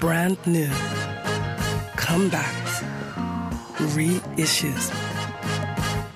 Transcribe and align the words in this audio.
brand 0.00 0.38
new, 0.46 0.70
comebacks, 1.96 2.82
reissues. 3.94 4.90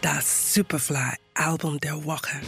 Das 0.01 0.54
Superfly 0.54 1.16
Album 1.35 1.79
der 1.80 2.04
Woche. 2.04 2.40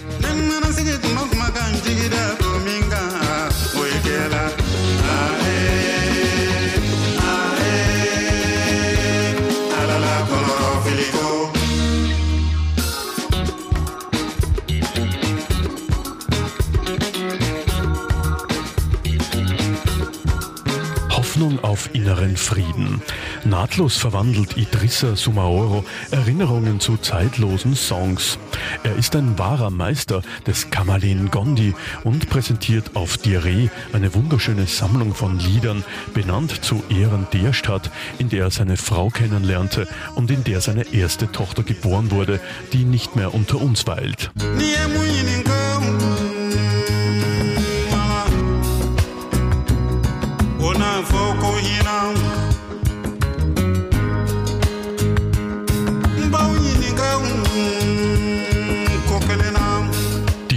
Hoffnung 21.35 21.65
auf 21.65 21.91
inneren 21.93 22.37
Frieden. 22.37 23.03
Nahtlos 23.45 23.97
verwandelt 23.97 24.57
Idrissa 24.57 25.17
Sumaoro 25.17 25.85
Erinnerungen 26.13 26.79
zu 26.79 26.97
zeitlosen 26.97 27.75
Songs. 27.75 28.39
Er 28.85 28.95
ist 28.95 29.17
ein 29.17 29.37
wahrer 29.37 29.71
Meister 29.71 30.23
des 30.47 30.71
Kamalin 30.71 31.33
Gondi 31.33 31.75
und 32.05 32.31
präsentiert 32.31 32.95
auf 32.95 33.19
Diarrhee 33.19 33.69
eine 33.93 34.15
wunderschöne 34.15 34.69
Sammlung 34.69 35.13
von 35.13 35.41
Liedern, 35.41 35.83
benannt 36.15 36.65
zu 36.65 36.85
Ehren 36.89 37.27
der 37.33 37.53
Stadt, 37.53 37.91
in 38.19 38.29
der 38.29 38.45
er 38.45 38.51
seine 38.53 38.77
Frau 38.77 39.09
kennenlernte 39.09 39.89
und 40.15 40.31
in 40.31 40.45
der 40.45 40.61
seine 40.61 40.95
erste 40.95 41.33
Tochter 41.33 41.65
geboren 41.65 42.13
wurde, 42.13 42.39
die 42.73 42.85
nicht 42.85 43.17
mehr 43.17 43.35
unter 43.35 43.61
uns 43.61 43.89
weilt. 43.89 44.31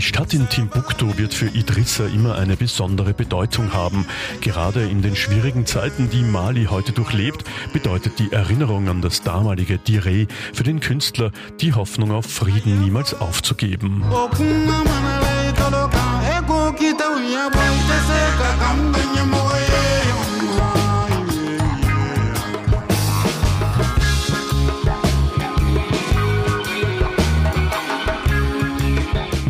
Stadt 0.08 0.34
in 0.34 0.48
Timbuktu 0.48 1.18
wird 1.18 1.34
für 1.34 1.48
Idrissa 1.48 2.06
immer 2.06 2.36
eine 2.36 2.56
besondere 2.56 3.14
Bedeutung 3.14 3.74
haben. 3.74 4.06
Gerade 4.40 4.84
in 4.84 5.02
den 5.02 5.18
schwierigen 5.18 5.66
Zeiten, 5.66 6.10
die 6.10 6.22
Mali 6.22 6.68
heute 6.70 6.94
durchlebt, 6.94 7.44
bedeutet 7.74 8.18
die 8.18 8.32
Erinnerung 8.32 8.88
an 8.88 9.02
das 9.02 9.22
damalige 9.22 9.78
Dire 9.78 10.28
für 10.54 10.64
den 10.64 10.80
Künstler 10.80 11.32
die 11.60 11.74
Hoffnung 11.74 12.14
auf 12.14 12.26
Frieden 12.26 12.80
niemals 12.82 13.20
aufzugeben. 13.20 14.06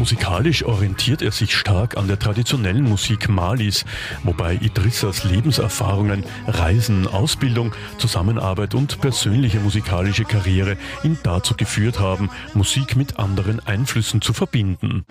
Musikalisch 0.07 0.63
orientiert 0.63 1.21
er 1.21 1.33
sich 1.33 1.53
stark 1.53 1.97
an 1.97 2.07
der 2.07 2.17
traditionellen 2.17 2.83
Musik 2.83 3.27
Malis, 3.27 3.83
wobei 4.23 4.53
Idrissas 4.53 5.25
Lebenserfahrungen, 5.25 6.23
Reisen, 6.47 7.07
Ausbildung, 7.07 7.73
Zusammenarbeit 7.97 8.73
und 8.73 9.01
persönliche 9.01 9.59
musikalische 9.59 10.23
Karriere 10.23 10.77
ihn 11.03 11.19
dazu 11.23 11.55
geführt 11.55 11.99
haben, 11.99 12.29
Musik 12.53 12.95
mit 12.95 13.19
anderen 13.19 13.59
Einflüssen 13.67 14.21
zu 14.21 14.31
verbinden. 14.31 15.03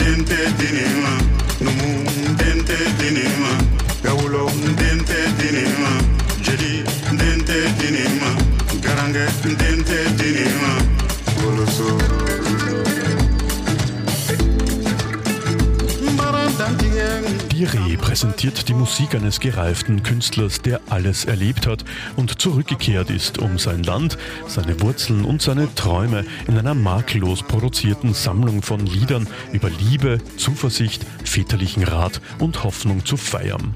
Dire 17.56 17.96
präsentiert 17.96 18.68
die 18.68 18.74
Musik 18.74 19.14
eines 19.14 19.40
gereiften 19.40 20.02
Künstlers, 20.02 20.60
der 20.60 20.78
alles 20.90 21.24
erlebt 21.24 21.66
hat 21.66 21.86
und 22.14 22.38
zurückgekehrt 22.38 23.08
ist, 23.08 23.38
um 23.38 23.58
sein 23.58 23.82
Land, 23.82 24.18
seine 24.46 24.78
Wurzeln 24.82 25.24
und 25.24 25.40
seine 25.40 25.74
Träume 25.74 26.26
in 26.48 26.58
einer 26.58 26.74
makellos 26.74 27.42
produzierten 27.42 28.12
Sammlung 28.12 28.60
von 28.60 28.84
Liedern 28.84 29.26
über 29.52 29.70
Liebe, 29.70 30.18
Zuversicht, 30.36 31.06
väterlichen 31.24 31.84
Rat 31.84 32.20
und 32.40 32.62
Hoffnung 32.62 33.06
zu 33.06 33.16
feiern. 33.16 33.74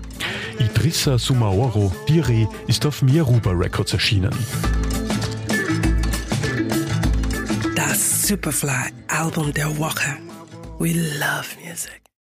Idrissa 0.59 1.17
Sumaoro 1.17 1.91
Dire 2.07 2.51
ist 2.67 2.85
auf 2.85 3.01
Miaruba 3.01 3.53
Records 3.53 3.95
erschienen. 3.95 4.35
Das 7.75 8.29
Superfly 8.29 8.93
Album 9.09 9.55
der 9.55 9.79
Woche. 9.79 10.19
We 10.79 10.93
love 10.93 11.47
music. 11.65 12.00